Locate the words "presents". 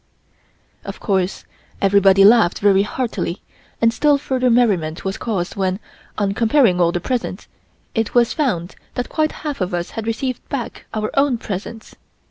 6.99-7.47, 11.37-11.93